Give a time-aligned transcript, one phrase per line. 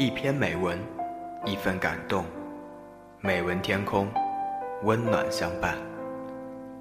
[0.00, 0.78] 一篇美文，
[1.44, 2.24] 一份感动，
[3.20, 4.08] 美文天空，
[4.82, 5.76] 温暖相伴。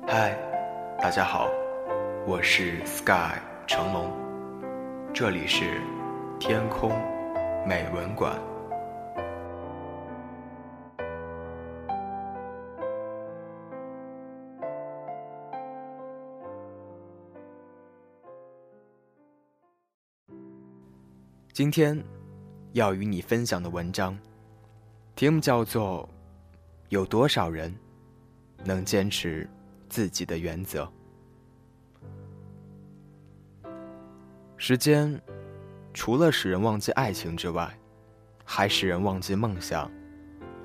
[0.08, 0.34] 嗨，
[1.02, 1.50] 大家好，
[2.26, 3.38] 我是 Sky
[3.68, 4.10] 成龙，
[5.14, 5.82] 这里是
[6.40, 6.92] 天空
[7.68, 8.40] 美文馆。
[21.52, 22.02] 今天
[22.74, 24.16] 要与你分享的文章，
[25.16, 26.08] 题目叫做
[26.90, 27.76] 《有多少人
[28.64, 29.50] 能坚持
[29.90, 30.84] 自己的原则》。
[34.56, 35.20] 时间
[35.96, 37.76] 除了使人忘记爱情之外，
[38.46, 39.92] 还使人忘记梦想、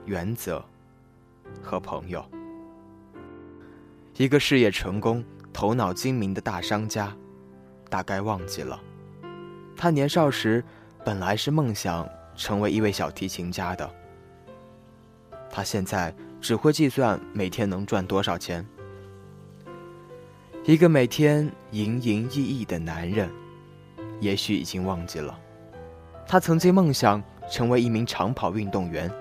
[0.05, 0.63] 原则
[1.63, 2.23] 和朋友。
[4.19, 5.25] 一个事业成功、
[5.55, 7.17] 头脑精明的大商家，
[7.89, 8.79] 大概忘记了，
[9.75, 10.63] 他年少时。
[11.05, 13.89] 本来是梦想成为一位小提琴家的，
[15.51, 18.67] 他现在只会计算每天能赚多少钱。
[20.65, 23.31] 一个每天营营役役的男人，
[24.19, 25.39] 也许已经忘记了，
[26.27, 29.13] 他曾经梦想成为一名长跑运动员。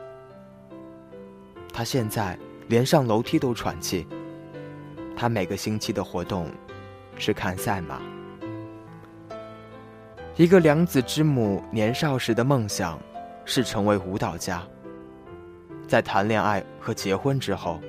[1.73, 4.07] 他现在连上楼梯都喘气。
[5.17, 6.49] 他每个星期的活动
[7.17, 8.01] 是看赛马。
[10.35, 12.99] 一个良子之母年少时的梦想
[13.45, 14.63] 是成为舞蹈家。
[15.87, 17.79] 在谈恋爱和结婚之后，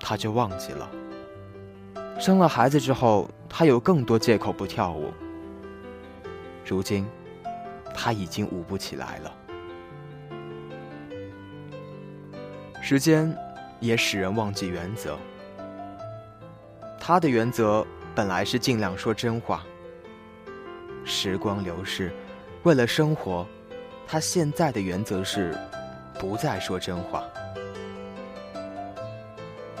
[0.00, 0.90] 他就忘记了。
[2.18, 5.12] 生了孩子之后，他有更多借口不跳舞。
[6.64, 7.06] 如今，
[7.94, 9.32] 他已经舞不起来了。
[12.80, 13.36] 时间
[13.78, 15.18] 也使人忘记原则。
[16.98, 19.62] 他的原则本来是尽量说真话。
[21.08, 22.12] 时光流逝，
[22.64, 23.46] 为了生活，
[24.08, 25.56] 他现在的原则是
[26.18, 27.22] 不再说真话。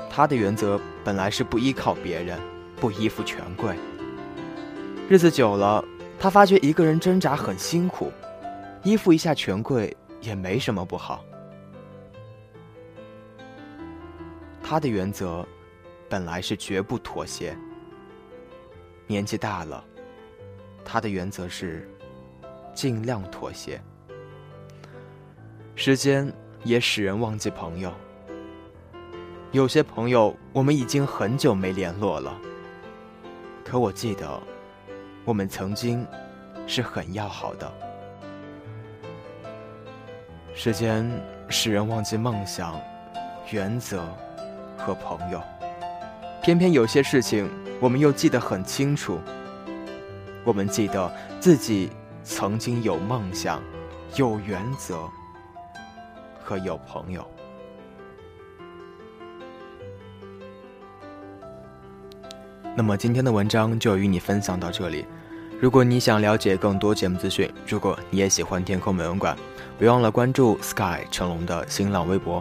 [0.08, 2.40] 他的原则本来是不依靠别人，
[2.76, 3.76] 不依附权贵。
[5.08, 5.84] 日子久了，
[6.18, 8.12] 他发觉一个人挣扎很辛苦，
[8.84, 11.24] 依附一下权贵也没什么不好。
[14.62, 15.44] 他的原则
[16.08, 17.58] 本来是绝不妥协。
[19.08, 19.84] 年纪大了。
[20.88, 21.90] 他的原则是
[22.72, 23.80] 尽量妥协。
[25.74, 26.32] 时间
[26.62, 27.92] 也使人忘记朋友。
[29.50, 32.38] 有些朋友我们已经很久没联络了，
[33.64, 34.40] 可我记得
[35.24, 36.06] 我们曾经
[36.66, 37.70] 是很要好的。
[40.54, 41.10] 时间
[41.48, 42.80] 使人忘记梦想、
[43.50, 44.04] 原则
[44.76, 45.42] 和朋友，
[46.42, 49.18] 偏偏有些事情我们又记得很清楚。
[50.46, 51.90] 我们记得自己
[52.22, 53.60] 曾经有梦想、
[54.14, 55.08] 有原则
[56.40, 57.26] 和有朋友。
[62.76, 65.04] 那么今天的文章就与你分享到这里。
[65.60, 69.36] 如果你想了解更多节目资讯，如果你也喜欢天空美文馆，
[69.76, 72.40] 别忘了关注 Sky 成龙的新浪微博。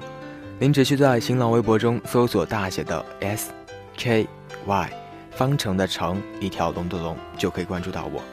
[0.59, 3.51] 您只需在新浪微博中搜索大写的 S
[3.97, 4.27] K
[4.67, 5.04] Y。
[5.35, 8.23] 方程的程，一条龙的龙，就可以关注到我。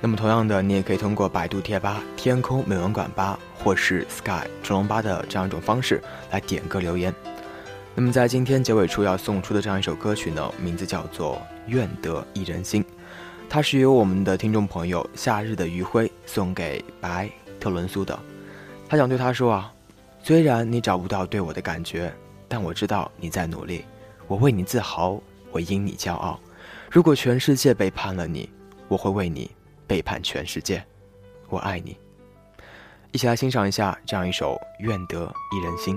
[0.00, 7.14] 那么同样的，你也可以通过百度贴吧、天空美文馆吧，或是 Sky 成龙吧的这样一种方式来点歌留言。
[7.94, 12.82] 那么在今天结尾处要送出的这样一首歌曲呢，名字叫做《愿得一人心》，
[13.48, 18.18] 它是由我们的听众朋友夏日的余晖送给白特伦苏的。
[18.88, 19.72] 他想对他说啊，
[20.22, 22.12] 虽然你找不到对我的感觉，
[22.48, 23.84] 但我知道你在努力，
[24.26, 25.20] 我为你自豪。
[25.50, 26.40] 我因你骄傲，
[26.90, 28.48] 如果全世界背叛了你，
[28.88, 29.50] 我会为你
[29.86, 30.84] 背叛全世界。
[31.48, 31.96] 我爱你，
[33.12, 35.96] 一起来欣赏一下这样一首《愿得一人心》。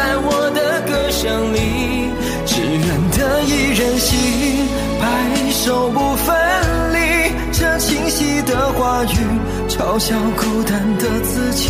[9.81, 11.69] 嘲笑孤单的自己。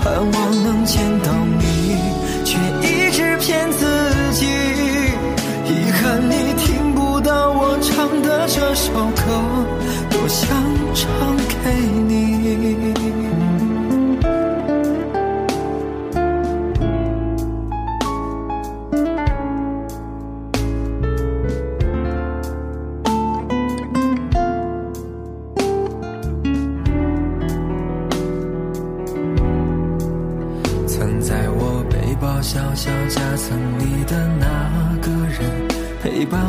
[0.00, 1.30] 盼望能见到
[1.60, 1.98] 你，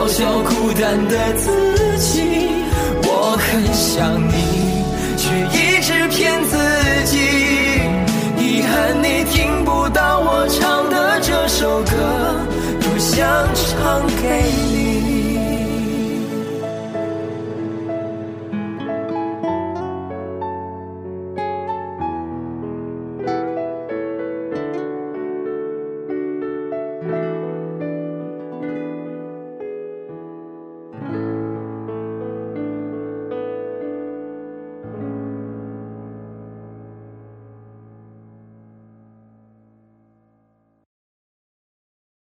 [0.00, 2.22] 嘲笑孤单的自己，
[3.02, 4.32] 我很想你，
[5.18, 6.56] 却一直骗自
[7.04, 7.18] 己。
[8.38, 11.92] 遗憾你听不到我唱的这首歌，
[12.80, 14.24] 多想唱给
[14.56, 14.59] 你。